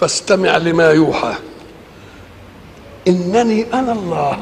فاستمع 0.00 0.56
لما 0.56 0.90
يوحى. 0.90 1.34
إنني 3.08 3.66
أنا 3.74 3.92
الله. 3.92 4.32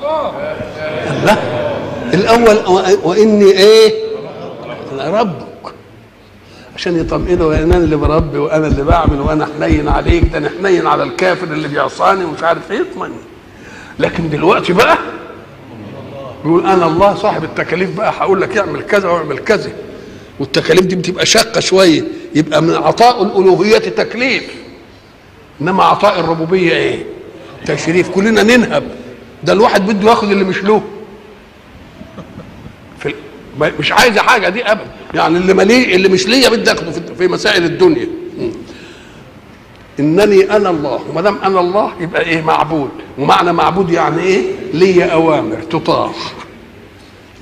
الله. 1.10 1.38
الأول 2.14 2.56
وإني 3.04 3.50
إيه؟ 3.50 3.92
أنا 4.92 5.20
ربك. 5.20 5.48
عشان 6.76 7.00
يطمئنوا 7.00 7.54
أنا 7.54 7.76
اللي 7.76 7.96
بربي 7.96 8.38
وأنا 8.38 8.66
اللي 8.66 8.82
بعمل 8.82 9.20
وأنا 9.20 9.46
حنين 9.58 9.88
عليك 9.88 10.24
ده 10.32 10.38
أنا 10.38 10.50
حنين 10.58 10.86
على 10.86 11.02
الكافر 11.02 11.44
اللي 11.44 11.68
بيعصاني 11.68 12.24
ومش 12.24 12.42
عارف 12.42 12.70
إيه. 12.72 12.78
يطمئن 12.78 13.12
لكن 13.98 14.30
دلوقتي 14.30 14.72
بقى 14.72 14.98
بيقول 16.44 16.66
أنا 16.66 16.86
الله 16.86 17.14
صاحب 17.14 17.44
التكاليف 17.44 17.96
بقى 17.96 18.12
هقول 18.18 18.40
لك 18.40 18.58
اعمل 18.58 18.82
كذا 18.82 19.08
واعمل 19.08 19.38
كذا. 19.38 19.70
والتكاليف 20.40 20.86
دي 20.86 20.96
بتبقى 20.96 21.26
شاقة 21.26 21.60
شوية 21.60 22.04
يبقى 22.34 22.62
من 22.62 22.74
عطاء 22.74 23.22
الألوهية 23.22 23.78
تكليف. 23.78 24.44
إنما 25.60 25.84
عطاء 25.84 26.20
الربوبية 26.20 26.72
إيه؟ 26.72 27.04
تشريف. 27.66 28.08
كلنا 28.10 28.42
ننهب. 28.42 28.84
ده 29.44 29.52
الواحد 29.52 29.86
بده 29.86 30.10
ياخد 30.10 30.30
اللي 30.30 30.44
مش 30.44 30.62
له. 30.64 30.82
في 33.00 33.14
مش 33.78 33.92
عايزه 33.92 34.20
حاجة 34.22 34.48
دي 34.48 34.64
ابدا. 34.64 34.90
يعني 35.14 35.38
اللي 35.38 35.54
مليه 35.54 35.96
اللي 35.96 36.08
مش 36.08 36.26
ليا 36.28 36.48
بدي 36.48 36.72
أخده 36.72 36.90
في- 37.18 37.28
مسائل 37.28 37.64
الدنيا. 37.64 38.08
إنني 40.00 40.56
أنا 40.56 40.70
الله. 40.70 41.00
وما 41.10 41.20
دام 41.20 41.38
أنا 41.44 41.60
الله 41.60 41.92
يبقى 42.00 42.22
إيه؟ 42.22 42.42
معبود. 42.42 42.90
ومعنى 43.18 43.52
معبود 43.52 43.90
يعني 43.90 44.22
إيه؟ 44.22 44.42
ليا 44.74 45.06
أوامر 45.06 45.62
تطاع 45.62 46.10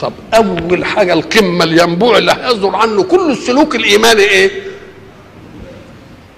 طب 0.01 0.13
أول 0.35 0.85
حاجة 0.85 1.13
القمة 1.13 1.65
الينبوع 1.65 2.19
اللي 2.19 2.33
هيصدر 2.33 2.77
عنه 2.77 3.03
كل 3.03 3.31
السلوك 3.31 3.77
الإيماني 3.77 4.23
إيه؟ 4.23 4.51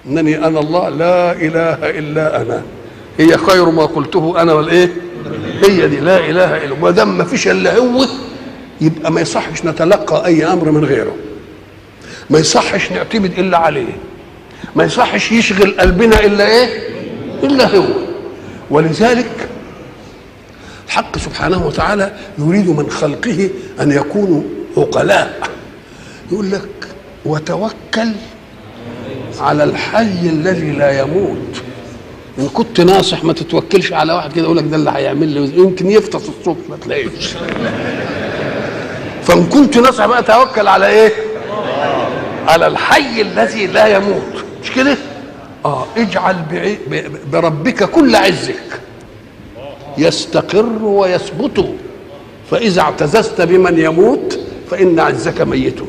إنني 0.09 0.37
أنا 0.47 0.59
الله 0.59 0.89
لا 0.89 1.31
إله 1.31 1.89
إلا 1.99 2.41
أنا. 2.41 2.63
هي 3.17 3.37
خير 3.37 3.69
ما 3.69 3.85
قلته 3.85 4.41
أنا 4.41 4.53
والإيه؟ 4.53 4.89
هي 5.67 5.87
دي. 5.87 5.99
لا 5.99 6.17
إله 6.17 6.65
إلا 6.65 6.75
ما 6.75 6.91
دام 6.91 7.17
ما 7.17 7.23
فيش 7.23 7.47
إلا 7.47 7.77
هو 7.77 8.05
يبقى 8.81 9.11
ما 9.11 9.21
يصحش 9.21 9.65
نتلقى 9.65 10.25
أي 10.25 10.45
أمر 10.45 10.71
من 10.71 10.85
غيره. 10.85 11.15
ما 12.29 12.39
يصحش 12.39 12.91
نعتمد 12.91 13.39
إلا 13.39 13.57
عليه. 13.57 13.97
ما 14.75 14.83
يصحش 14.83 15.31
يشغل 15.31 15.79
قلبنا 15.79 16.25
إلا 16.25 16.47
إيه؟ 16.47 16.67
إلا 17.43 17.75
هو. 17.77 17.85
ولذلك 18.69 19.49
الحق 20.87 21.17
سبحانه 21.17 21.67
وتعالى 21.67 22.13
يريد 22.39 22.69
من 22.69 22.89
خلقه 22.89 23.49
أن 23.81 23.91
يكونوا 23.91 24.41
عقلاء. 24.77 25.49
يقول 26.31 26.51
لك 26.51 26.69
وتوكل 27.25 28.11
على 29.39 29.63
الحي 29.63 30.29
الذي 30.29 30.71
لا 30.71 30.99
يموت. 30.99 31.61
إن 32.39 32.47
كنت 32.53 32.81
ناصح 32.81 33.23
ما 33.23 33.33
تتوكلش 33.33 33.93
على 33.93 34.13
واحد 34.13 34.33
كده 34.33 34.43
يقول 34.43 34.57
لك 34.57 34.63
ده 34.63 34.75
اللي 34.75 34.91
هيعمل 34.91 35.27
لي. 35.27 35.57
يمكن 35.59 35.91
يفطس 35.91 36.29
الصبح 36.29 36.59
ما 36.69 36.77
تلاقيش. 36.77 37.33
فإن 39.23 39.45
كنت 39.45 39.77
ناصح 39.77 40.05
بقى 40.05 40.23
توكل 40.23 40.67
على 40.67 40.87
إيه؟ 40.87 41.11
على 42.47 42.67
الحي 42.67 43.21
الذي 43.21 43.67
لا 43.67 43.97
يموت. 43.97 44.43
مش 44.63 44.71
كده؟ 44.71 44.97
آه 45.65 45.85
اجعل 45.97 46.35
بربك 47.31 47.83
كل 47.83 48.15
عزك. 48.15 48.79
يستقر 49.97 50.83
ويثبت. 50.83 51.65
فإذا 52.51 52.81
اعتززت 52.81 53.41
بمن 53.41 53.79
يموت 53.79 54.39
فإن 54.71 54.99
عزك 54.99 55.41
ميت. 55.41 55.79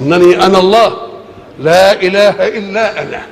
إنني 0.00 0.46
أنا 0.46 0.58
الله. 0.58 0.96
لا 1.60 2.02
إله 2.02 2.48
إلا 2.48 3.02
أنا. 3.02 3.22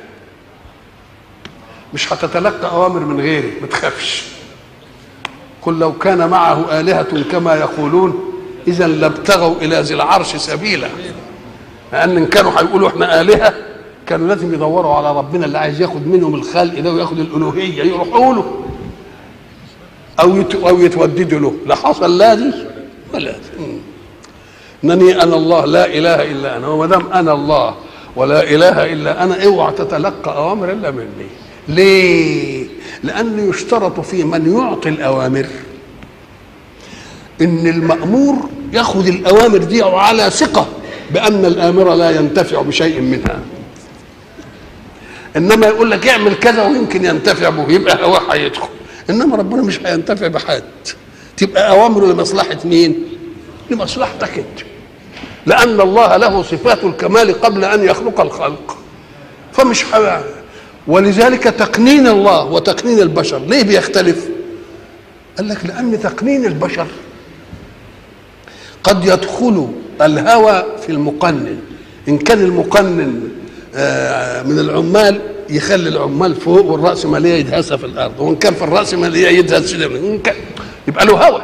مش 1.95 2.13
هتتلقى 2.13 2.71
أوامر 2.71 3.01
من 3.01 3.21
غيري 3.21 3.53
ما 3.61 3.67
تخافش. 3.67 4.25
قل 5.63 5.79
لو 5.79 5.93
كان 5.93 6.29
معه 6.31 6.81
آلهة 6.81 7.23
كما 7.23 7.55
يقولون 7.55 8.33
إذا 8.69 8.87
لابتغوا 8.87 9.55
إلى 9.61 9.81
ذي 9.81 9.95
العرش 9.95 10.37
سبيلا. 10.37 10.89
لأن 11.93 12.17
إن 12.17 12.27
كانوا 12.27 12.53
هيقولوا 12.61 12.89
إحنا 12.89 13.21
آلهة 13.21 13.55
كانوا 14.07 14.29
لازم 14.29 14.55
يدوروا 14.55 14.95
على 14.95 15.19
ربنا 15.19 15.47
اللي 15.47 15.59
عايز 15.59 15.81
ياخد 15.81 16.07
منهم 16.07 16.35
الخلق 16.35 16.81
ده 16.81 16.93
وياخد 16.93 17.19
الألوهية 17.19 17.83
يروحوا 17.83 18.35
له. 18.35 18.65
يت... 20.21 20.55
أو 20.55 20.79
يتوددوا 20.79 21.41
له. 21.41 21.55
لا 21.67 21.75
حصل 21.75 22.19
لا 22.19 22.35
دي 22.35 22.53
ولا 23.15 23.33
دي. 23.33 23.72
إنني 24.85 25.23
أنا 25.23 25.37
الله 25.37 25.65
لا 25.65 25.87
إله 25.87 26.23
إلا 26.23 26.57
أنا. 26.57 26.69
وما 26.69 26.87
دام 26.87 27.13
أنا 27.13 27.33
الله 27.33 27.75
ولا 28.17 28.43
إله 28.43 28.93
إلا 28.93 29.25
أنا 29.25 29.45
اوعى 29.45 29.73
تتلقى 29.73 30.37
أوامر 30.37 30.73
إلا 30.73 30.91
مني. 30.91 31.27
ليه؟ 31.69 32.67
لأن 33.03 33.49
يشترط 33.51 34.01
في 34.01 34.25
من 34.25 34.59
يعطي 34.59 34.89
الأوامر. 34.89 35.47
إن 37.41 37.67
المأمور 37.67 38.37
يأخذ 38.73 39.07
الأوامر 39.07 39.59
دي 39.59 39.83
على 39.83 40.31
ثقة 40.31 40.67
بأن 41.11 41.45
الآمر 41.45 41.95
لا 41.95 42.11
ينتفع 42.11 42.63
بشيء 42.63 43.01
منها. 43.01 43.41
إنما 45.37 45.67
يقول 45.67 45.91
لك 45.91 46.09
اعمل 46.09 46.35
كذا 46.35 46.67
ويمكن 46.67 47.05
ينتفع 47.05 47.49
به 47.49 47.73
يبقى 47.73 48.07
هو 48.07 48.17
هيدخل 48.31 48.69
إنما 49.11 49.37
ربنا 49.37 49.63
مش 49.63 49.81
هينتفع 49.87 50.27
بحد. 50.27 50.63
تبقى 51.37 51.71
أوامره 51.71 52.07
لمصلحة 52.07 52.59
مين؟ 52.65 53.05
لمصلحتك 53.71 54.39
أنت. 54.39 54.72
لأن 55.47 55.81
الله 55.81 56.17
له 56.17 56.43
صفات 56.43 56.85
الكمال 56.85 57.41
قبل 57.41 57.65
أن 57.65 57.85
يخلق 57.85 58.21
الخلق. 58.21 58.77
فمش 59.53 59.85
ح- 59.85 60.21
ولذلك 60.87 61.43
تقنين 61.43 62.07
الله 62.07 62.45
وتقنين 62.45 62.99
البشر. 63.01 63.39
ليه 63.39 63.63
بيختلف؟ 63.63 64.29
قال 65.39 65.49
لك 65.49 65.67
لأن 65.67 66.01
تقنين 66.01 66.45
البشر 66.45 66.87
قد 68.85 69.05
يدخل 69.05 69.69
الهوى 70.03 70.65
في 70.87 70.93
المقنن. 70.93 71.59
إن 72.09 72.19
كان 72.19 72.41
المقنن 72.45 73.29
آه، 73.75 74.43
من 74.43 74.59
العمال 74.59 75.21
يخلي 75.51 75.89
العمال 75.89 76.35
فوق 76.35 76.65
والرأسمالية 76.67 77.35
يدهسها 77.35 77.77
في 77.77 77.87
الأرض 77.87 78.21
وإن 78.21 78.37
كان 78.37 78.55
في 78.55 78.65
الرأسمالية 78.65 79.29
يدهس 79.29 79.73
إن 79.75 80.21
يبقى 80.89 81.07
له 81.07 81.13
هوى. 81.29 81.43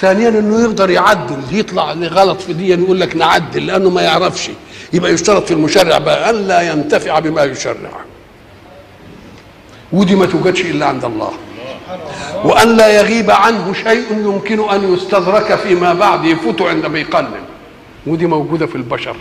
ثانيا 0.00 0.28
إنه 0.28 0.60
يقدر 0.60 0.90
يعدل 0.90 1.38
يطلع 1.52 1.92
غلط 1.92 2.40
في 2.40 2.52
دي 2.52 2.68
يقول 2.68 3.00
لك 3.00 3.16
نعدل 3.16 3.66
لأنه 3.66 3.90
ما 3.90 4.02
يعرفش. 4.02 4.50
يبقى 4.92 5.12
يشترط 5.12 5.44
في 5.46 5.54
المشرع 5.54 5.98
بقى 5.98 6.30
أن 6.30 6.34
لا 6.48 6.72
ينتفع 6.72 7.18
بما 7.18 7.44
يشرع. 7.44 7.90
ودي 9.92 10.14
ما 10.14 10.26
توجدش 10.26 10.60
إلا 10.60 10.86
عند 10.86 11.04
الله. 11.04 11.30
وأن 12.44 12.76
لا 12.76 12.88
يغيب 12.88 13.30
عنه 13.30 13.72
شيء 13.72 14.04
يمكن 14.12 14.70
أن 14.70 14.94
يستدرك 14.94 15.54
فيما 15.54 15.92
بعد 15.94 16.24
يفوت 16.24 16.62
عند 16.62 16.86
بيقنن 16.86 17.42
ودي 18.06 18.26
موجودة 18.26 18.66
في 18.66 18.74
البشر. 18.74 19.16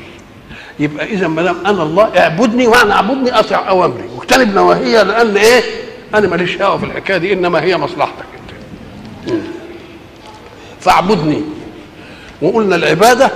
يبقى 0.80 1.06
إذا 1.06 1.28
ما 1.28 1.42
دام 1.42 1.66
أنا 1.66 1.84
الله 1.84 2.18
اعبدني 2.18 2.68
وأنا 2.68 2.94
اعبدني 2.94 3.40
اطع 3.40 3.70
أوامري. 3.70 4.10
واجتنب 4.18 4.56
نواهي 4.56 5.04
لأن 5.04 5.38
إيه؟ 5.38 5.62
أنا 6.16 6.28
ماليش 6.28 6.62
هوى 6.62 6.80
في 6.80 6.86
الحكاية 6.86 7.18
دي 7.18 7.34
إنما 7.34 7.62
هي 7.64 7.78
مصلحتك 7.78 8.26
أنت. 9.28 9.42
فاعبدني. 10.82 11.42
وقلنا 12.42 12.76
العبادة 12.76 13.32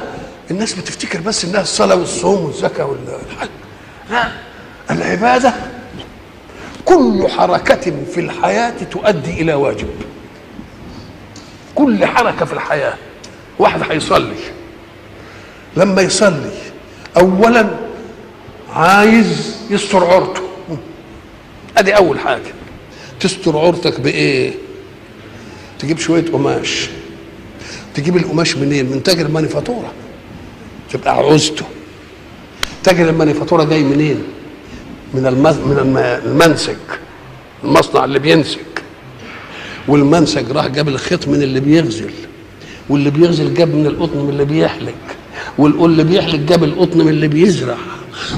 الناس 0.52 0.74
بتفتكر 0.74 1.22
بس 1.22 1.46
إنها 1.46 1.62
الصلاة 1.62 1.96
والصوم 1.96 2.46
والزكاة 2.46 2.86
والحج. 2.86 3.50
لا 4.12 4.32
العبادة 4.92 5.54
كل 6.86 7.28
حركة 7.30 7.94
في 8.14 8.20
الحياة 8.20 8.84
تؤدي 8.92 9.42
إلى 9.42 9.54
واجب. 9.54 9.90
كل 11.76 12.06
حركة 12.06 12.46
في 12.46 12.54
الحياة 12.54 12.94
واحد 13.60 13.82
هيصلي 13.92 14.36
لما 15.78 16.02
يصلي 16.02 16.52
اولا 17.18 17.70
عايز 18.74 19.58
يستر 19.70 20.06
عورته. 20.06 20.42
أدي 21.78 21.96
أول 21.96 22.20
حاجة. 22.20 22.54
تستر 23.20 23.58
عورتك 23.58 24.00
بإيه؟ 24.00 24.54
تجيب 25.80 26.00
شوية 26.00 26.26
قماش. 26.32 26.90
تجيب 27.96 28.18
القماش 28.18 28.58
منين؟ 28.58 28.86
من 28.86 29.04
تاجر 29.04 29.28
مانيفاتوره 29.28 29.92
تبقى 30.94 31.16
عوزته. 31.18 31.66
تاجر 32.84 33.10
المانيفاتورة 33.10 33.64
جاي 33.64 33.84
منين؟ 33.84 34.24
من 35.14 35.26
المز... 35.28 35.58
من 35.58 35.78
الم- 35.80 35.98
المنسج. 36.32 36.76
المصنع 37.64 38.06
اللي 38.06 38.20
بينسج. 38.20 38.58
والمنسج 39.88 40.52
راح 40.52 40.68
جاب 40.68 40.88
الخيط 40.88 41.28
من 41.28 41.42
اللي 41.44 41.60
بيغزل. 41.60 42.12
واللي 42.90 43.10
بيغزل 43.10 43.54
جاب 43.54 43.76
من 43.76 43.86
القطن 43.88 44.18
من 44.18 44.30
اللي 44.30 44.46
بيحلق. 44.46 44.94
واللي 45.58 46.04
بيحلق 46.04 46.36
جاب 46.36 46.64
القطن 46.64 46.98
من 47.00 47.10
اللي 47.10 47.28
بيزرع. 47.28 47.78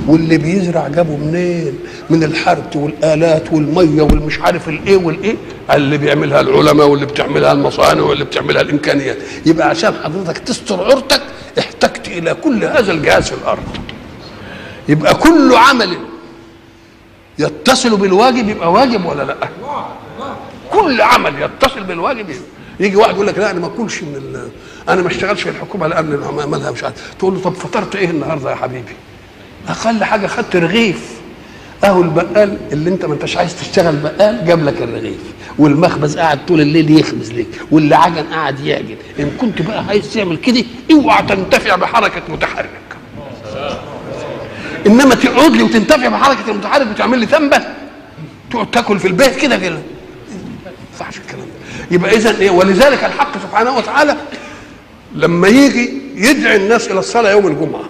واللي 0.08 0.38
بيزرع 0.38 0.88
جابه 0.88 1.18
منين؟ 1.18 1.80
من 2.10 2.24
الحرث 2.24 2.76
والآلات 2.76 3.54
والمية 3.54 4.02
والمش 4.02 4.40
عارف 4.40 4.70
الإيه 4.70 4.98
والإيه. 4.98 5.36
اللي 5.74 5.98
بيعملها 5.98 6.42
العلماء 6.42 6.88
واللي 6.88 7.06
بتعملها 7.06 7.52
المصانع 7.52 8.02
واللي 8.02 8.24
بتعملها 8.26 8.62
الإمكانيات. 8.62 9.18
يبقى 9.46 9.70
عشان 9.70 9.94
حضرتك 10.04 10.38
تستر 10.38 10.84
عورتك 10.84 11.22
احتجت 11.60 12.08
إلى 12.08 12.34
كل 12.34 12.64
هذا 12.64 12.92
الجهاز 12.92 13.24
في 13.30 13.34
الأرض. 13.42 13.64
يبقى 14.90 15.16
كل 15.16 15.56
عمل 15.56 15.98
يتصل 17.40 17.98
بالواجب 17.98 18.50
يبقى 18.50 18.72
واجب 18.72 19.06
ولا 19.06 19.24
لأ؟ 19.24 19.38
كل 20.72 21.02
عمل 21.02 21.34
يتصل 21.42 21.84
بالواجب. 21.84 22.26
يجي 22.80 22.96
واحد 22.96 23.14
يقول 23.16 23.28
لك 23.28 23.38
لا 23.38 23.52
أنا 23.52 23.60
ما 23.60 23.68
أكلش 23.68 24.02
من. 24.04 24.50
أنا 24.90 25.02
ما 25.02 25.08
أشتغلش 25.08 25.42
في 25.42 25.50
الحكومة 25.50 25.88
لأن 25.88 26.06
مالها 26.48 26.72
مش 26.72 26.84
عارف. 26.84 27.14
تقول 27.20 27.34
له 27.34 27.42
طب 27.42 27.54
فطرت 27.54 27.96
إيه 27.96 28.10
النهارده 28.10 28.52
يا 28.52 28.56
حبيبي؟ 28.56 28.92
أقل 29.70 30.04
حاجة 30.04 30.28
خدت 30.28 30.56
رغيف. 30.56 31.16
أهو 31.84 32.02
البقال 32.02 32.58
اللي 32.72 32.90
أنت 32.90 33.06
ما 33.06 33.14
أنتش 33.14 33.38
عايز 33.38 33.56
تشتغل 33.60 33.96
بقال 33.96 34.46
جاب 34.46 34.64
لك 34.64 34.82
الرغيف. 34.82 35.20
والمخبز 35.60 36.18
قاعد 36.18 36.46
طول 36.46 36.62
الليل 36.62 37.00
يخبز 37.00 37.32
لك 37.32 37.48
واللي 37.72 37.96
عجن 37.96 38.24
قاعد 38.24 38.60
يعجن 38.60 38.96
إن 39.20 39.32
كنت 39.42 39.62
بقى 39.62 39.84
عايز 39.86 40.14
تعمل 40.14 40.38
كده 40.38 40.64
اوعى 40.92 41.24
تنتفع 41.24 41.76
بحركة 41.76 42.22
متحرك. 42.30 42.70
إنما 44.88 45.16
تقعد 45.16 45.52
لي 45.52 45.64
وتنتفع 45.64 46.08
بحركة 46.08 46.52
المتحرك 46.52 46.88
وتعمل 46.92 47.20
لي 47.20 47.26
تنبه 47.26 47.62
تقعد 48.52 48.72
تاكل 48.72 49.00
في 49.00 49.08
البيت 49.08 49.36
كده 49.36 49.58
كده. 49.58 49.78
ينفعش 50.92 51.18
الكلام 51.18 51.46
ده. 51.46 51.86
يبقى 51.96 52.16
اذا 52.16 52.40
إيه؟ 52.40 52.50
ولذلك 52.50 53.04
الحق 53.04 53.38
سبحانه 53.38 53.78
وتعالى 53.78 54.16
لما 55.16 55.48
يجي 55.48 56.02
يدعي 56.16 56.56
الناس 56.56 56.88
إلى 56.92 57.00
الصلاة 57.00 57.32
يوم 57.32 57.48
الجمعة. 57.48 57.84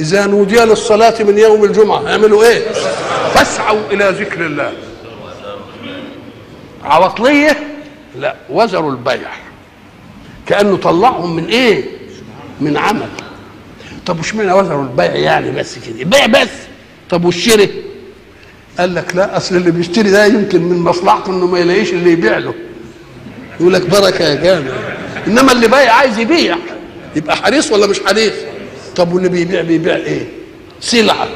إذا 0.00 0.26
نودي 0.26 0.56
للصلاة 0.56 1.22
من 1.22 1.38
يوم 1.38 1.64
الجمعة 1.64 2.06
اعملوا 2.12 2.44
إيه؟ 2.44 2.68
فاسعوا 3.34 3.80
إلى 3.90 4.14
ذكر 4.20 4.46
الله. 4.46 4.72
عواطلية؟ 6.84 7.56
لا 8.18 8.34
وزروا 8.50 8.90
البيع. 8.90 9.30
كأنه 10.46 10.76
طلعهم 10.76 11.36
من 11.36 11.46
إيه؟ 11.46 11.84
من 12.60 12.76
عمل. 12.76 13.08
طب 14.06 14.20
وش 14.20 14.34
معنى 14.34 14.52
وزروا 14.52 14.82
البيع 14.82 15.14
يعني 15.14 15.50
بس 15.50 15.78
كده؟ 15.78 16.00
البيع 16.00 16.26
بس. 16.26 16.48
طب 17.10 17.24
والشراء 17.24 17.68
قال 18.78 18.94
لك 18.94 19.16
لا 19.16 19.36
أصل 19.36 19.56
اللي 19.56 19.70
بيشتري 19.70 20.10
ده 20.10 20.26
يمكن 20.26 20.62
من 20.62 20.78
مصلحته 20.78 21.30
إنه 21.30 21.46
ما 21.46 21.58
يلاقيش 21.58 21.92
اللي 21.92 22.10
يبيع 22.12 22.38
له. 22.38 22.54
يقول 23.60 23.72
لك 23.74 23.82
بركة 23.90 24.24
يا 24.24 24.34
جامع. 24.34 24.70
إنما 25.26 25.52
اللي 25.52 25.68
بايع 25.68 25.92
عايز 25.92 26.18
يبيع. 26.18 26.56
يبقى 27.16 27.36
حريص 27.36 27.72
ولا 27.72 27.86
مش 27.86 28.00
حريص؟ 28.06 28.32
طب 28.96 29.12
واللي 29.12 29.28
بيبيع 29.28 29.62
بيبيع 29.62 29.96
إيه؟ 29.96 30.26
سلعه 30.80 31.26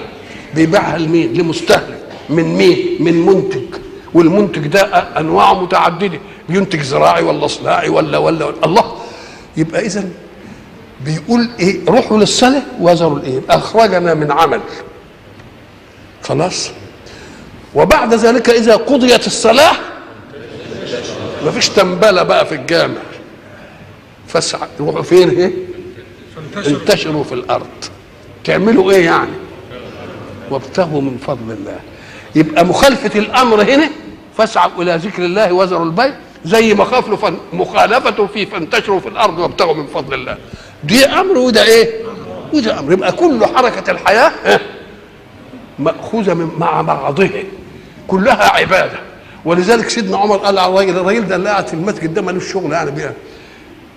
بيبيعها 0.54 0.98
لمين؟ 0.98 1.32
لمستهلك. 1.32 2.00
من 2.28 2.44
مين؟ 2.44 2.96
من 3.00 3.26
منتج. 3.26 3.62
والمنتج 4.14 4.66
ده 4.66 4.80
انواعه 5.18 5.62
متعددة. 5.62 6.20
بينتج 6.48 6.80
زراعي 6.82 7.22
ولا 7.22 7.46
صناعي 7.46 7.88
ولا 7.88 8.18
ولا, 8.18 8.44
ولا. 8.44 8.56
الله. 8.64 8.96
يبقى 9.56 9.86
اذا 9.86 10.08
بيقول 11.04 11.48
إيه؟ 11.60 11.80
روحوا 11.88 12.18
للصلاة 12.18 12.62
وزروا 12.80 13.18
الإيه؟ 13.18 13.40
أخرجنا 13.50 14.14
من 14.14 14.32
عمل. 14.32 14.60
خلاص. 16.22 16.70
وبعد 17.74 18.14
ذلك 18.14 18.50
إذا 18.50 18.76
قضيت 18.76 19.26
الصلاة 19.26 19.72
مفيش 21.46 21.68
تنبلة 21.68 22.22
بقى 22.22 22.46
في 22.46 22.54
الجامع. 22.54 23.00
فاسعى. 24.28 24.68
روحوا 24.80 25.02
فين؟ 25.02 25.30
إيه؟ 25.30 25.69
انتشروا 26.56 27.24
في 27.24 27.32
الأرض. 27.34 27.66
تعملوا 28.44 28.92
إيه 28.92 29.04
يعني؟ 29.04 29.30
وابتغوا 30.50 31.00
من 31.00 31.18
فضل 31.26 31.52
الله. 31.52 31.78
يبقى 32.34 32.64
مخالفة 32.64 33.18
الأمر 33.20 33.62
هنا 33.62 33.90
فاسعوا 34.38 34.82
إلى 34.82 34.96
ذكر 34.96 35.24
الله 35.24 35.52
وذروا 35.52 35.84
البيع 35.84 36.14
زي 36.44 36.74
مخافله 36.74 37.16
فن 37.16 37.36
مخالفته 37.52 38.26
في 38.26 38.46
فانتشروا 38.46 39.00
في 39.00 39.08
الأرض 39.08 39.38
وابتغوا 39.38 39.74
من 39.74 39.86
فضل 39.86 40.14
الله. 40.14 40.36
دي 40.84 41.06
أمر 41.06 41.38
وده 41.38 41.64
إيه؟ 41.64 41.90
وده 42.52 42.78
أمر. 42.78 42.92
يبقى 42.92 43.12
كل 43.12 43.46
حركة 43.46 43.90
الحياة 43.90 44.60
مأخوذة 45.78 46.34
من 46.34 46.50
مع 46.58 46.82
بعضها. 46.82 47.42
كلها 48.08 48.56
عبادة. 48.56 48.98
ولذلك 49.44 49.88
سيدنا 49.88 50.16
عمر 50.16 50.36
قال 50.36 50.58
على 50.58 50.68
الراجل 50.72 50.96
الراجل 50.96 51.28
ده 51.28 51.36
اللي 51.36 51.48
قاعد 51.48 51.66
في 51.66 51.74
المسجد 51.74 52.14
ده 52.14 52.22
ملوش 52.22 52.52
شغل 52.52 52.72
يعني 52.72 52.90
بيه 52.90 53.14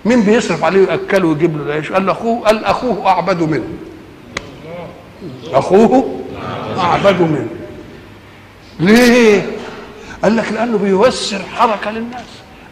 مين 0.04 0.22
بيصرف 0.22 0.64
عليه 0.64 0.80
ويأكله 0.80 1.28
ويجيب 1.28 1.56
له 1.56 1.62
العيش؟ 1.62 1.92
قال 1.92 2.10
أخوه 2.10 2.40
قال 2.40 2.64
أخوه 2.64 3.06
أعبد 3.06 3.42
منه. 3.42 3.64
أخوه 5.52 6.20
أعبد 6.78 7.20
منه. 7.20 7.46
ليه؟ 8.80 9.46
قال 10.22 10.36
لك 10.36 10.52
لأنه 10.52 10.78
بيوسر 10.78 11.38
حركة 11.54 11.90
للناس. 11.90 12.24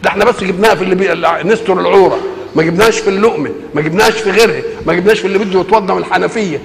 ده 0.03 0.09
إحنا 0.09 0.25
بس 0.25 0.43
جبناها 0.43 0.75
في 0.75 0.83
اللي 0.83 0.95
بي... 0.95 1.07
نستر 1.53 1.79
العورة. 1.79 2.19
ما 2.55 2.63
جبناش 2.63 2.99
في 2.99 3.09
اللقمه 3.09 3.51
ما 3.75 3.81
جبناش 3.81 4.13
في 4.13 4.31
غيرها 4.31 4.61
ما 4.85 4.93
جبناش 4.93 5.19
في 5.19 5.27
اللي 5.27 5.37
بده 5.37 5.59
يتوضا 5.59 5.93
من 5.93 5.99
الحنفية. 5.99 6.61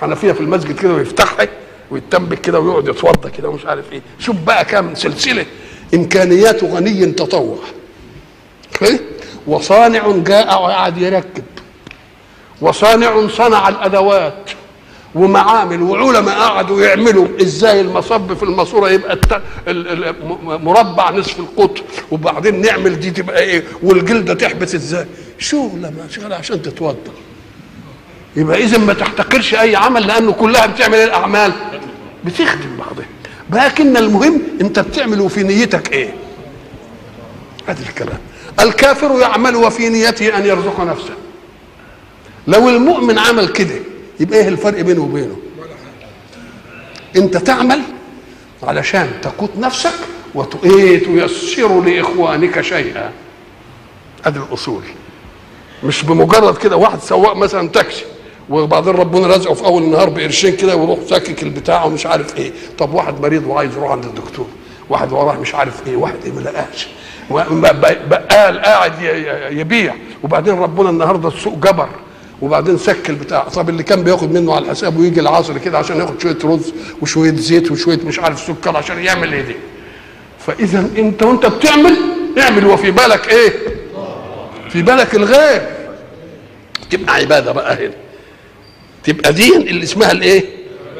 حنفية 0.00 0.32
في 0.32 0.40
المسجد 0.40 0.78
كده 0.78 0.94
ويفتحها 0.94 1.48
ويتنبك 1.90 2.40
كده 2.40 2.60
ويقعد 2.60 2.88
يتوضا 2.88 3.28
كده 3.28 3.48
ومش 3.48 3.66
عارف 3.66 3.92
إيه. 3.92 4.00
شوف 4.18 4.36
بقى 4.36 4.64
كام 4.64 4.94
سلسلة 4.94 5.46
إمكانيات 5.94 6.64
غني 6.64 7.06
تطوع. 7.06 7.58
كده 8.80 9.00
وصانع 9.46 10.10
جاء 10.16 10.62
وقعد 10.62 10.98
يركب 10.98 11.44
وصانع 12.60 13.28
صنع 13.28 13.68
الأدوات 13.68 14.50
ومعامل 15.14 15.82
وعلماء 15.82 16.38
قعدوا 16.38 16.82
يعملوا. 16.82 17.26
إزاي 17.42 17.80
المصب 17.80 18.34
في 18.34 18.42
الماسورة 18.42 18.90
يبقى. 18.90 19.18
مربع 20.42 21.10
نصف 21.10 21.40
القطر 21.40 21.82
وبعدين 22.10 22.60
نعمل 22.60 23.00
دي 23.00 23.10
تبقى 23.10 23.42
إيه؟ 23.42 23.64
والجلدة 23.82 24.34
تحبس 24.34 24.74
إزاي؟ 24.74 25.06
شغله 25.38 25.90
ما 25.90 26.06
شغلة 26.10 26.36
عشان 26.36 26.62
تتوضا 26.62 27.12
يبقى 28.36 28.58
اذا 28.64 28.78
ما 28.78 28.92
تحتقرش 28.92 29.54
أي 29.54 29.76
عمل 29.76 30.06
لأنه 30.06 30.32
كلها 30.32 30.66
بتعمل 30.66 30.98
الأعمال. 30.98 31.52
بتخدم 32.24 32.76
بعضها. 32.78 33.06
لكن 33.52 33.96
المهم 33.96 34.42
أنت 34.60 34.78
بتعمل 34.78 35.20
وفي 35.20 35.42
نيتك 35.42 35.92
إيه؟ 35.92 36.14
هذا 37.66 37.82
الكلام. 37.88 38.18
الكافر 38.60 39.18
يعمل 39.20 39.56
وفي 39.56 39.88
نيته 39.88 40.36
أن 40.38 40.46
يرزق 40.46 40.80
نفسه. 40.80 41.14
لو 42.46 42.68
المؤمن 42.68 43.18
عمل 43.18 43.48
كده 43.48 43.74
يبقى 44.20 44.38
إيه 44.38 44.48
الفرق 44.48 44.80
بينه 44.80 45.02
وبينه؟ 45.02 45.36
أنت 47.16 47.36
تعمل 47.36 47.80
علشان 48.62 49.10
تقوت 49.22 49.50
نفسك 49.58 49.92
وتؤيه 50.34 50.98
تيسر 50.98 51.80
لإخوانك 51.80 52.60
شيئا. 52.60 53.12
ادي 54.24 54.38
الأصول. 54.38 54.82
مش 55.84 56.02
بمجرد 56.02 56.56
كده 56.58 56.76
واحد 56.76 57.00
سواق 57.00 57.36
مثلا 57.36 57.68
تاكسي 57.68 58.04
وبعدين 58.50 58.92
ربنا 58.94 59.26
رزقه 59.26 59.54
في 59.54 59.64
أول 59.64 59.82
النهار 59.82 60.08
بقرشين 60.08 60.56
كده 60.56 60.76
ويروح 60.76 60.98
ساكك 61.10 61.42
البتاع 61.42 61.84
ومش 61.84 62.06
عارف 62.06 62.36
إيه. 62.36 62.52
طب 62.78 62.94
واحد 62.94 63.20
مريض 63.20 63.46
وعايز 63.46 63.76
يروح 63.76 63.90
عند 63.90 64.04
الدكتور 64.04 64.46
واحد 64.88 65.12
وراه 65.12 65.40
مش 65.40 65.54
عارف 65.54 65.86
إيه 65.88 65.96
واحد 65.96 66.14
إيه 66.24 66.32
ما 66.32 66.40
لقاش. 66.40 66.88
بقال 67.30 68.60
قاعد 68.60 68.92
يبيع. 69.50 69.94
وبعدين 70.22 70.54
ربنا 70.58 70.90
النهارده 70.90 71.28
السوق 71.28 71.54
جبر. 71.54 71.88
وبعدين 72.42 72.78
سك 72.78 73.10
البتاع 73.10 73.42
طب 73.42 73.68
اللي 73.68 73.82
كان 73.82 74.02
بياخد 74.02 74.32
منه 74.32 74.54
على 74.54 74.64
الحساب 74.64 74.96
ويجي 74.96 75.20
العصر 75.20 75.58
كده 75.58 75.78
عشان 75.78 75.96
ياخد 76.00 76.20
شوية 76.20 76.38
رز 76.44 76.72
وشوية 77.02 77.32
زيت 77.34 77.70
وشوية 77.70 77.98
مش 78.04 78.18
عارف 78.18 78.40
سكر 78.40 78.76
عشان 78.76 78.98
يعمل 78.98 79.32
إيه 79.32 79.42
دي. 79.42 79.56
فإذا 80.46 80.78
انت 80.98 81.22
وانت 81.22 81.46
بتعمل 81.46 81.96
اعمل. 82.38 82.66
وفي 82.66 82.90
بالك 82.90 83.28
إيه؟ 83.28 83.52
في 84.70 84.82
بالك 84.82 85.14
الغير 85.14 85.62
تبقى 86.90 87.14
عبادة 87.14 87.52
بقى 87.52 87.74
هنا. 87.86 87.92
تبقى 89.04 89.32
دين 89.32 89.60
اللي 89.60 89.82
اسمها 89.82 90.12
الايه؟ 90.12 90.44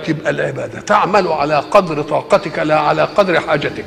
تبقى 0.07 0.31
العبادة. 0.31 0.81
تعمل 0.81 1.29
على 1.29 1.57
قدر 1.71 2.03
طاقتك 2.03 2.59
لا 2.59 2.79
على 2.81 3.03
قدر 3.03 3.41
حاجتك. 3.41 3.85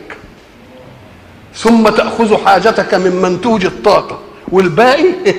ثم 1.55 1.89
تأخذ 1.89 2.37
حاجتك 2.45 2.93
من 2.93 3.21
منتوج 3.21 3.65
الطاقة 3.65 4.19
والباقي 4.51 5.05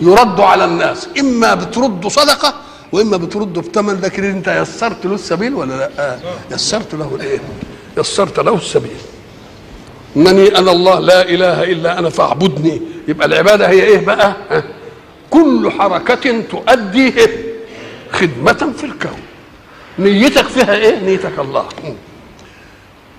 يرد 0.00 0.40
على 0.40 0.64
الناس. 0.64 1.08
إما 1.20 1.54
بترد 1.54 2.06
صدقة 2.08 2.54
وإما 2.92 3.16
بترده 3.16 3.60
بثمن. 3.60 4.00
لكن 4.00 4.24
أنت 4.24 4.48
يسرت 4.48 5.06
له 5.06 5.14
السبيل 5.14 5.54
ولا 5.54 5.74
لا؟ 5.74 6.18
يسرت 6.50 6.94
له 6.94 7.14
الإيه؟ 7.14 7.40
يسرت 7.98 8.40
له 8.40 8.54
السبيل. 8.54 8.96
انني 10.16 10.58
أنا 10.58 10.70
الله 10.72 10.98
لا 10.98 11.22
إله 11.22 11.64
إلا 11.64 11.98
أنا 11.98 12.10
فاعبدني. 12.10 12.82
يبقى 13.08 13.26
العبادة 13.26 13.68
هي 13.68 13.82
إيه 13.82 14.06
بقى؟ 14.06 14.34
كل 15.30 15.70
حركة 15.78 16.40
تؤدي 16.40 17.14
خدمة 18.12 18.72
في 18.78 18.84
الكون. 18.84 19.20
نيتك 19.98 20.46
فيها 20.46 20.74
إيه؟ 20.74 21.00
نيتك 21.00 21.38
الله. 21.38 21.66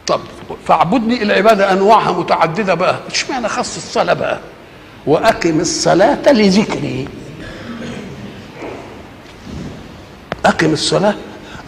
طب 0.08 0.22
فاعبدني 0.66 1.24
العباده 1.24 1.72
أنواعها 1.74 2.12
متعددة 2.12 2.74
بقى. 2.74 3.00
اشمعنى 3.12 3.48
خص 3.48 3.76
الصلاة 3.76 4.14
بقى؟ 4.14 4.40
وأقم 5.06 5.60
الصلاة 5.60 6.32
لذكري. 6.32 7.08
أقم 10.46 10.74
الصلاة 10.74 11.16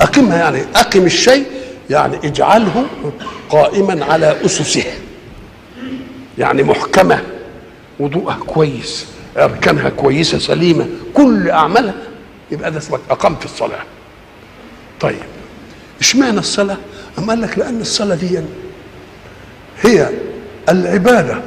أقمها 0.02 0.38
يعني 0.38 0.62
أقم 0.76 1.06
الشيء 1.06 1.46
يعني 1.90 2.18
اجعله 2.18 2.86
قائما 3.50 4.06
على 4.06 4.46
أسسه. 4.46 4.84
يعني 6.38 6.64
محكمة 6.64 7.24
وضوءها 8.00 8.38
كويس 8.48 9.06
أركانها 9.38 9.90
كويسة 9.90 10.40
سليمة 10.40 10.88
كل 11.14 11.50
أعمالها. 11.50 11.94
يبقى 12.52 12.72
ده 12.72 12.78
اسمك 12.78 13.00
أقمت 13.10 13.46
الصلاة. 13.46 13.80
طيب 15.00 15.20
اشمعنى 16.00 16.40
الصلاة؟ 16.40 16.78
أم 17.20 17.30
قال 17.30 17.42
لك 17.42 17.58
لأن 17.58 17.82
الصلاة 17.82 18.16
دي 18.16 18.40
هي 19.82 20.10
العبادة 20.70 21.42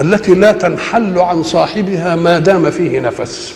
التي 0.00 0.34
لا 0.34 0.52
تنحل 0.52 1.18
عن 1.18 1.42
صاحبها 1.42 2.16
ما 2.16 2.38
دام 2.38 2.70
فيه 2.70 3.00
نفس. 3.00 3.54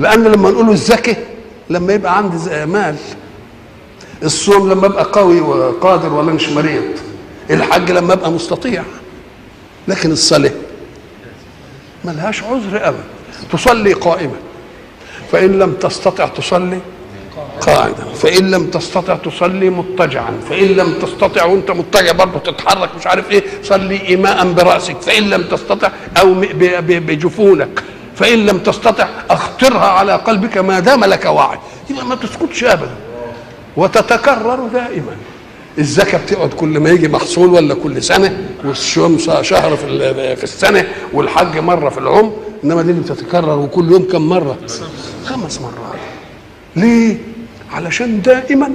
لأن 0.00 0.24
لما 0.24 0.50
نقول 0.50 0.70
الزكي 0.70 1.16
لما 1.70 1.92
يبقى 1.92 2.16
عندي 2.16 2.66
مال. 2.66 2.96
الصوم 4.22 4.70
لما 4.70 4.86
ابقى 4.86 5.04
قوي 5.04 5.40
وقادر 5.40 6.12
ولا 6.12 6.32
مش 6.32 6.48
مريض. 6.48 6.82
الحج 7.50 7.90
لما 7.90 8.12
ابقى 8.12 8.30
مستطيع. 8.30 8.82
لكن 9.88 10.12
الصلاة 10.12 10.52
ملهاش 12.04 12.42
عذر 12.42 12.88
ابدا. 12.88 13.04
تصلي 13.52 13.92
قائما. 13.92 14.36
فإن 15.32 15.58
لم 15.58 15.72
تستطع 15.72 16.28
تصلي 16.28 16.78
قاعدا 17.60 18.04
فإن 18.14 18.50
لم 18.50 18.66
تستطع 18.66 19.16
تصلي 19.16 19.70
مضطجعا. 19.70 20.32
فإن 20.50 20.66
لم 20.66 20.94
تستطع 21.02 21.44
وأنت 21.44 21.70
مضطجع 21.70 22.12
برضه 22.12 22.38
تتحرك 22.38 22.90
مش 22.98 23.06
عارف 23.06 23.30
إيه 23.30 23.44
صلي 23.62 24.08
ايماء 24.08 24.52
برأسك. 24.52 24.96
فإن 25.02 25.30
لم 25.30 25.42
تستطع 25.42 25.90
أو 26.20 26.34
بجفونك. 26.80 27.82
فإن 28.16 28.46
لم 28.46 28.58
تستطع 28.58 29.08
أخطرها 29.30 29.88
على 29.88 30.12
قلبك 30.12 30.58
ما 30.58 30.80
دام 30.80 31.04
لك 31.04 31.24
وعي. 31.24 31.58
يبقى 31.90 32.06
ما 32.06 32.14
تسكتش 32.14 32.64
ابدا. 32.64 32.90
وتتكرر 33.76 34.68
دائما. 34.72 35.16
الزكاة 35.78 36.18
بتقعد 36.18 36.48
كل 36.48 36.80
ما 36.80 36.90
يجي 36.90 37.08
محصول 37.08 37.48
ولا 37.48 37.74
كل 37.74 38.02
سنة 38.02 38.38
والصوم 38.64 39.18
شهر 39.42 39.76
في 39.76 40.44
السنة 40.44 40.88
والحج 41.12 41.58
مرة 41.58 41.88
في 41.88 41.98
العمر. 41.98 42.32
إنما 42.64 42.82
دي 42.82 42.90
اللي 42.90 43.02
بتتكرر 43.02 43.58
وكل 43.58 43.92
يوم 43.92 44.08
كم 44.12 44.22
مرة؟ 44.28 44.56
خمس 45.24 45.60
مرات. 45.60 46.00
ليه؟ 46.76 47.16
علشان 47.72 48.22
دائما 48.22 48.70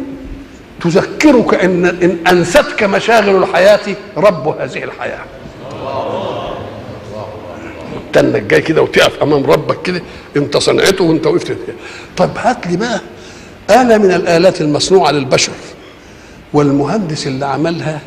تذكرك 0.81 1.53
ان 1.53 1.85
إن 1.85 2.17
انستك 2.27 2.83
مشاغل 2.83 3.43
الحياة 3.43 3.95
رب 4.17 4.47
هذه 4.47 4.83
الحياة. 4.83 5.19
تنك 8.13 8.41
جاي 8.41 8.61
كده 8.61 8.81
وتقف 8.81 9.23
أمام 9.23 9.45
ربك 9.45 9.81
كده 9.81 10.01
أنت 10.37 10.57
صنعته 10.57 11.03
وأنت 11.03 11.27
وقفت. 11.27 11.57
طب 12.17 12.29
هات 12.37 12.67
لي 12.67 12.77
بقى 12.77 13.01
آلة 13.69 13.97
من 13.97 14.11
الآلات 14.11 14.61
المصنوعة 14.61 15.11
للبشر 15.11 15.51
والمهندس 16.53 17.27
اللي 17.27 17.45
عملها 17.45 18.01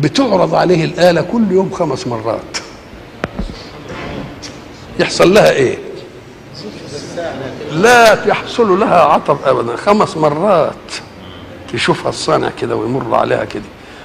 بتعرض 0.00 0.54
عليه 0.54 0.84
الآلة 0.84 1.22
كل 1.22 1.42
يوم 1.50 1.70
خمس 1.70 2.06
مرات. 2.06 2.56
يحصل 5.00 5.34
لها 5.34 5.50
إيه؟ 5.50 5.78
لا 7.72 8.26
يحصل 8.26 8.80
لها 8.80 9.00
عطب 9.00 9.38
ابدا. 9.44 9.76
خمس 9.76 10.16
مرات 10.16 10.74
يشوفها 11.74 12.08
الصانع 12.08 12.50
كده 12.60 12.76
ويمر 12.76 13.14
عليها 13.14 13.44
كده. 13.44 13.62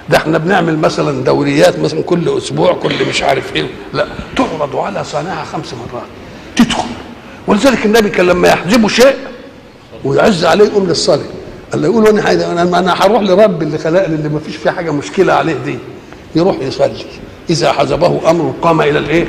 ده 0.10 0.18
إحنا 0.18 0.38
بنعمل 0.38 0.78
مثلا 0.80 1.24
دوريات 1.24 1.80
مثلا 1.80 2.02
كل 2.02 2.38
أسبوع 2.38 2.74
كل 2.74 3.06
مش 3.10 3.24
عارف 3.24 3.56
إيه. 3.56 3.68
لا 3.94 4.08
تعرض 4.38 4.76
على 4.76 5.04
صانعها 5.04 5.46
خمس 5.46 5.74
مرات. 5.74 6.08
تدخل. 6.56 6.84
ولذلك 7.48 7.86
النبي 7.86 8.10
كان 8.10 8.26
لما 8.26 8.48
يحجبه 8.48 8.88
شيء 8.88 9.16
ويعز 10.04 10.46
عليه 10.46 10.66
يقوم 10.66 10.88
للصلاه 10.88 11.26
قال 11.72 11.82
له 11.82 11.88
يقول 11.88 12.08
أنا 12.08 12.52
أنا 12.52 12.80
أنا 12.80 12.94
هروح 12.94 13.22
لرب 13.22 13.62
اللي 13.62 13.78
خلقني 13.78 14.16
اللي 14.16 14.30
ما 14.30 14.40
فيش 14.40 14.56
فيه 14.56 14.72
حاجة 14.72 14.92
مشكلة 14.92 15.34
عليه 15.34 15.54
دي. 15.66 15.78
يروح 16.36 16.56
يصلي. 16.62 17.06
إذا 17.50 17.72
حزبه 17.72 18.30
أمر 18.30 18.54
قام 18.62 18.82
إلى 18.82 19.00
الإيه؟ 19.00 19.28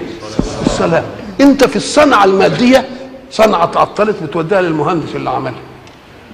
الصلاة. 0.66 1.04
أنت 1.40 1.64
في 1.64 1.76
الصنعة 1.76 2.24
المادية 2.24 2.88
صنعة 3.30 3.64
اتعطلت 3.64 4.22
بتوديها 4.22 4.60
للمهندس 4.62 5.16
اللي 5.16 5.30
عملها. 5.30 5.60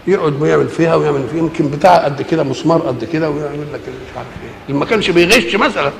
يقعد 0.07 0.43
ويعمل 0.43 0.69
فيها 0.69 0.95
ويعمل 0.95 1.23
فيها 1.31 1.39
يمكن 1.39 1.69
بتاع 1.69 2.05
قد 2.05 2.23
كده 2.23 2.43
مسمار 2.43 2.79
قد 2.81 3.05
كده 3.05 3.31
ويعمل 3.31 3.67
لك 3.73 3.81
مش 3.81 4.17
عارف 4.17 4.29
إيه. 4.45 4.51
اللي 4.69 4.79
ما 4.79 4.85
كانش 4.85 5.11
بيغش 5.11 5.55
مثلا 5.57 5.93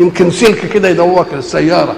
يمكن 0.00 0.30
سلك 0.30 0.66
كده 0.72 0.88
يدوك 0.88 1.26
للسياره 1.34 1.96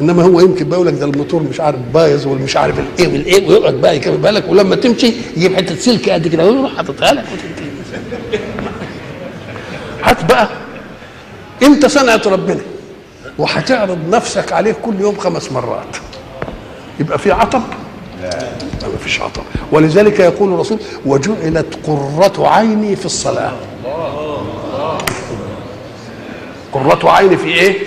إنما 0.00 0.22
هو 0.22 0.40
يمكن 0.40 0.68
بيقول 0.68 0.86
لك 0.86 0.94
ده 0.94 1.04
الموتور 1.06 1.42
مش 1.42 1.60
عارف 1.60 1.78
بايظ 1.94 2.26
والمش 2.26 2.56
عارف 2.56 2.78
الايه 2.78 3.12
والايه 3.12 3.48
ويقعد 3.48 3.74
بقى 3.74 3.96
يكمل 3.96 4.16
بالك. 4.16 4.44
ولما 4.48 4.76
تمشي 4.76 5.12
يجيب 5.36 5.56
حتة 5.56 5.74
سلك 5.74 6.08
قد 6.10 6.28
كده 6.28 6.44
ويروح 6.46 6.76
حاططها 6.76 7.12
لك. 7.12 7.24
هات 10.02 10.24
بقى. 10.24 10.48
أنت 11.62 11.86
صنعة 11.86 12.22
ربنا 12.26 12.60
وهتعرض 13.38 13.98
نفسك 14.10 14.52
عليه 14.52 14.72
كل 14.82 15.00
يوم 15.00 15.16
خمس 15.18 15.52
مرات. 15.52 15.96
يبقى 17.00 17.18
في 17.18 17.32
عطب؟ 17.32 17.62
ما 18.82 18.98
فيش 19.04 19.20
عطب 19.20 19.42
ولذلك 19.72 20.20
يقول 20.20 20.52
الرسول 20.52 20.78
وجعلت 21.06 21.66
قرة 21.86 22.48
عيني 22.48 22.96
في 22.96 23.06
الصلاة. 23.06 23.52
قرة 26.72 27.10
عيني 27.10 27.36
في 27.36 27.46
إيه؟ 27.46 27.78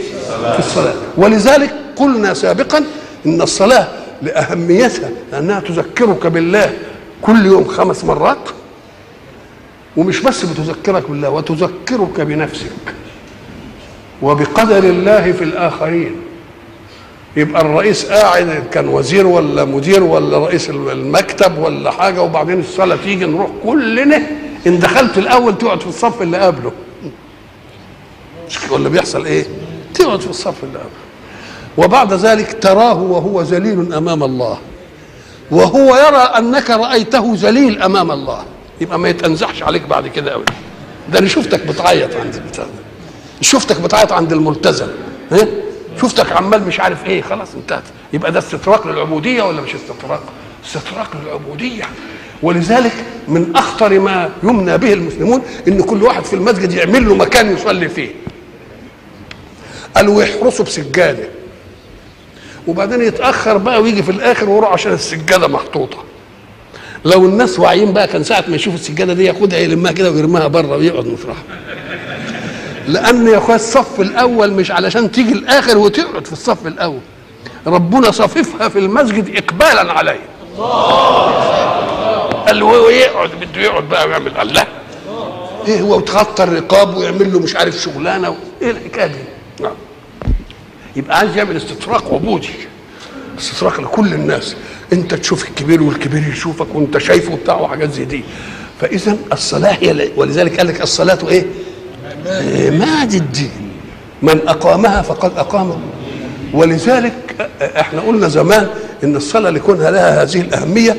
في 0.53 0.59
الصلاة. 0.59 0.93
ولذلك 1.17 1.73
قلنا 1.95 2.33
سابقا 2.33 2.83
إن 3.25 3.41
الصلاة 3.41 3.87
لأهميتها 4.21 5.09
لأنها 5.31 5.59
تذكرك 5.59 6.27
بالله 6.27 6.73
كل 7.21 7.45
يوم 7.45 7.65
خمس 7.67 8.03
مرات 8.03 8.37
ومش 9.97 10.19
بس 10.19 10.45
بتذكرك 10.45 11.09
بالله 11.09 11.29
وتذكرك 11.29 12.21
بنفسك 12.21 12.71
وبقدر 14.21 14.77
الله 14.77 15.31
في 15.31 15.43
الآخرين. 15.43 16.15
يبقى 17.37 17.61
الرئيس 17.61 18.05
قاعد 18.05 18.63
كان 18.71 18.87
وزير 18.87 19.27
ولا 19.27 19.65
مدير 19.65 20.03
ولا 20.03 20.37
رئيس 20.37 20.69
المكتب 20.69 21.57
ولا 21.57 21.91
حاجة 21.91 22.21
وبعدين 22.21 22.59
الصلاة 22.59 22.95
تيجي 23.03 23.25
نروح 23.25 23.49
كلنا. 23.63 24.21
إن 24.67 24.79
دخلت 24.79 25.17
الأول 25.17 25.57
تقعد 25.57 25.81
في 25.81 25.87
الصف 25.87 26.21
اللي 26.21 26.37
قبله. 26.37 26.71
مش 28.49 28.71
ولا 28.71 28.89
بيحصل 28.89 29.25
إيه؟ 29.25 29.45
تقعد 29.93 30.21
في 30.21 30.29
الصف 30.29 30.63
اللي 30.63 30.77
قبله. 30.77 30.91
وبعد 31.77 32.13
ذلك 32.13 32.57
تراه 32.61 33.01
وهو 33.01 33.41
ذليل 33.41 33.93
أمام 33.93 34.23
الله. 34.23 34.57
وهو 35.51 35.95
يرى 35.95 36.17
أنك 36.37 36.69
رأيته 36.69 37.33
ذليل 37.35 37.81
أمام 37.81 38.11
الله. 38.11 38.43
يبقى 38.81 38.99
ما 38.99 39.09
يتنزحش 39.09 39.63
عليك 39.63 39.83
بعد 39.83 40.07
كده 40.07 40.31
قوي 40.31 40.45
ده 41.11 41.19
أنا 41.19 41.27
شفتك 41.27 41.67
بتعيط 41.67 42.15
عند 42.15 42.35
البتاع 42.35 42.65
شفتك 43.41 43.81
بتعيط 43.81 44.11
عند 44.11 44.33
الملتزم. 44.33 44.87
ها 45.31 45.47
شفتك 46.01 46.31
عمال 46.31 46.67
مش 46.67 46.79
عارف 46.79 47.05
إيه 47.05 47.21
خلاص 47.21 47.55
انتهت 47.55 47.83
يبقى 48.13 48.31
ده 48.31 48.39
استطراق 48.39 48.87
للعبودية 48.87 49.43
ولا 49.43 49.61
مش 49.61 49.75
استطراق 49.75 50.23
استطراق 50.65 51.09
للعبودية. 51.23 51.83
ولذلك 52.43 52.93
من 53.27 53.55
أخطر 53.55 53.99
ما 53.99 54.29
يمنى 54.43 54.77
به 54.77 54.93
المسلمون 54.93 55.41
إن 55.67 55.81
كل 55.81 56.03
واحد 56.03 56.23
في 56.25 56.33
المسجد 56.33 56.71
يعمل 56.73 57.05
له 57.07 57.15
مكان 57.15 57.53
يصلي 57.53 57.89
فيه. 57.89 58.09
قالوا 59.95 60.23
يحرسوا 60.23 60.65
بسجادة. 60.65 61.27
وبعدين 62.67 63.01
يتأخر 63.01 63.57
بقى 63.57 63.81
ويجي 63.81 64.03
في 64.03 64.11
الآخر 64.11 64.49
ويروح 64.49 64.73
عشان 64.73 64.93
السجادة 64.93 65.47
محطوطة. 65.47 65.97
لو 67.05 67.25
الناس 67.25 67.59
واعيين 67.59 67.93
بقى 67.93 68.07
كان 68.07 68.23
ساعة 68.23 68.43
ما 68.47 68.55
يشوف 68.55 68.75
السجادة 68.75 69.13
دي 69.13 69.25
ياخدها 69.25 69.59
يلمها 69.59 69.91
كده 69.91 70.11
ويرميها 70.11 70.47
بره 70.47 70.77
ويقعد 70.77 71.07
مطرحها 71.07 71.43
لأن 72.87 73.27
يا 73.27 73.37
أخويا 73.37 73.55
الصف 73.55 74.01
الأول 74.01 74.51
مش 74.53 74.71
علشان 74.71 75.11
تيجي 75.11 75.31
الآخر 75.33 75.77
وتقعد 75.77 76.25
في 76.25 76.33
الصف 76.33 76.67
الأول. 76.67 76.99
ربنا 77.67 78.11
صففها 78.11 78.69
في 78.69 78.79
المسجد 78.79 79.35
اقبالا 79.37 79.93
عليه. 79.93 80.19
قال 82.47 82.59
له 82.59 82.91
يقعد 82.91 83.29
بده 83.41 83.61
يقعد 83.61 83.83
بقى 83.89 84.07
ويعمل. 84.07 84.37
الله 84.37 84.67
إيه 85.67 85.81
هو 85.81 85.97
وتغطى 85.97 86.43
الرقاب 86.43 86.97
ويعمل 86.97 87.33
له 87.33 87.39
مش 87.39 87.55
عارف 87.55 87.75
شغلانة 87.75 88.29
و... 88.29 88.35
إيه 88.61 88.71
الحكاية 88.71 89.07
دي؟ 89.07 89.19
نعم. 89.61 89.73
يبقى 90.95 91.17
عايز 91.17 91.37
يعمل 91.37 91.57
استطراق 91.57 92.13
عبودي 92.13 92.49
استطراق 93.39 93.81
لكل 93.81 94.13
الناس. 94.13 94.55
أنت 94.93 95.13
تشوف 95.13 95.49
الكبير 95.49 95.83
والكبير 95.83 96.27
يشوفك 96.31 96.67
وأنت 96.75 96.97
شايفه 96.97 97.33
وبتاع 97.33 97.55
وحاجات 97.59 97.91
زي 97.91 98.05
دي. 98.05 98.23
فاذا 98.81 99.17
الصلاة 99.33 99.77
هي 99.81 100.09
ولذلك 100.15 100.57
قال 100.57 100.67
لك 100.67 100.81
الصلاة 100.81 101.19
إيه؟ 101.29 101.45
عماد 102.27 103.13
الدين 103.13 103.71
من 104.21 104.47
أقامها 104.47 105.01
فقد 105.01 105.37
اقام 105.37 105.81
ولذلك 106.53 107.49
إحنا 107.61 108.01
قلنا 108.01 108.27
زمان 108.27 108.69
إن 109.03 109.15
الصلاة 109.15 109.49
لكونها 109.49 109.91
لها 109.91 110.23
هذه 110.23 110.41
الأهمية 110.41 110.97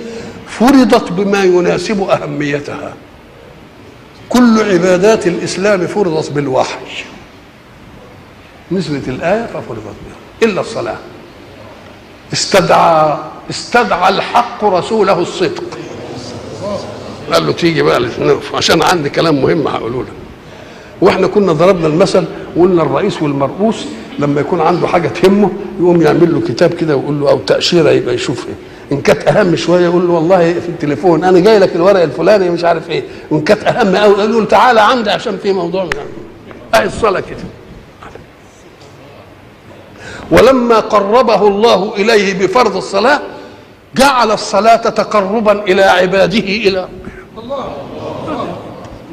فرضت 0.48 1.12
بما 1.12 1.44
يناسب 1.44 2.02
أهميتها. 2.02 2.94
كل 4.28 4.72
عبادات 4.72 5.26
الإسلام 5.26 5.86
فرضت 5.86 6.30
بالوحي. 6.30 7.04
نزلت 8.72 9.08
الآية 9.08 9.46
ففرضت 9.46 9.82
بها. 9.84 10.48
إلا 10.48 10.60
الصلاة. 10.60 10.96
استدعى 12.32 13.18
استدعى 13.50 14.08
الحق 14.08 14.64
رسوله 14.64 15.18
الصدق. 15.18 15.64
قال 17.32 17.46
له 17.46 17.52
تيجي 17.52 17.82
بقى 17.82 18.08
عشان 18.54 18.82
عندي 18.82 19.10
كلام 19.10 19.42
مهم 19.42 19.68
هقوله 19.68 20.00
لك. 20.02 20.27
وإحنا 21.00 21.26
كنا 21.26 21.52
ضربنا 21.52 21.86
المثل 21.86 22.24
وقلنا 22.56 22.82
الرئيس 22.82 23.22
والمرؤوس 23.22 23.84
لما 24.18 24.40
يكون 24.40 24.60
عنده 24.60 24.86
حاجة 24.86 25.08
تهمه 25.08 25.50
يقوم 25.80 26.02
يعمل 26.02 26.32
له 26.34 26.40
كتاب 26.40 26.74
كده 26.74 26.96
ويقول 26.96 27.20
له 27.20 27.30
أو 27.30 27.38
تأشيرة 27.38 27.90
يبقى 27.90 28.14
يشوف 28.14 28.46
إيه. 28.46 28.54
إن 28.92 29.00
كانت 29.00 29.28
أهم 29.28 29.56
شوية 29.56 29.84
يقول 29.84 30.06
له 30.06 30.12
والله 30.12 30.52
في 30.52 30.68
التليفون 30.68 31.24
أنا 31.24 31.38
جاي 31.40 31.58
لك 31.58 31.76
الورق 31.76 32.02
الفلاني 32.02 32.50
مش 32.50 32.64
عارف 32.64 32.90
إيه. 32.90 33.02
وإن 33.30 33.40
كانت 33.40 33.64
أهم 33.64 33.96
قوي 33.96 34.14
يقول 34.18 34.32
له 34.32 34.44
تعالى 34.44 34.80
عندي 34.80 35.10
عشان 35.10 35.38
في 35.42 35.52
موضوع 35.52 35.88
اهي 36.74 36.84
الصلاة 36.86 37.20
كده. 37.20 37.38
ولما 40.30 40.80
قربه 40.80 41.48
الله 41.48 41.94
إليه 41.96 42.34
بفرض 42.46 42.76
الصلاة 42.76 43.20
جعل 43.96 44.30
الصلاة 44.30 44.76
تقربا 44.76 45.52
إلى 45.62 45.82
عباده 45.82 46.38
إلى 46.38 46.88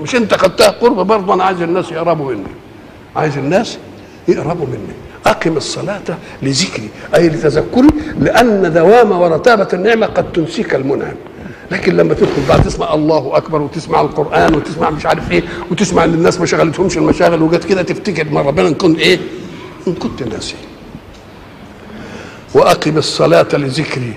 مش 0.02 0.16
انت 0.16 0.34
خدتها 0.34 0.68
قرب 0.70 1.08
برضه 1.08 1.34
أنا 1.34 1.44
عايز 1.44 1.62
الناس 1.62 1.92
يقربوا 1.92 2.32
مني. 2.32 2.44
عايز 3.16 3.38
الناس 3.38 3.78
يقربوا 4.28 4.66
مني. 4.68 4.94
أقم 5.26 5.58
الصلاة 5.58 6.02
لذكري 6.42 6.90
أي 7.16 7.30
لتذكري 7.30 7.88
لأن 8.20 8.74
دوام 8.74 9.12
ورتابة 9.12 9.68
النعمة 9.74 10.06
قد 10.06 10.32
تنسيك 10.34 10.76
المنعم. 10.76 11.16
لكن 11.72 11.98
لما 11.98 12.14
تدخل 12.14 12.42
بعد 12.50 12.64
تسمع 12.64 12.94
الله 12.94 13.38
أكبر 13.38 13.62
وتسمع 13.62 14.02
القرآن 14.02 14.56
وتسمع 14.56 14.90
مش 14.90 15.06
عارف 15.06 15.32
إيه 15.32 15.44
وتسمع 15.72 16.04
إن 16.04 16.14
الناس 16.14 16.40
ما 16.40 16.46
شغلتهمش 16.46 16.98
المشاغل 16.98 17.42
وجت 17.42 17.64
كده 17.64 17.82
تفتكر 17.82 18.30
ما 18.30 18.42
ربنا 18.42 18.68
إن 18.68 18.74
كنت 18.74 19.00
إيه؟ 19.00 19.20
إن 19.88 19.94
كنت 19.94 20.24
ناسي. 20.24 20.56
وأقم 22.54 22.98
الصلاة 22.98 23.48
لذكري 23.54 24.14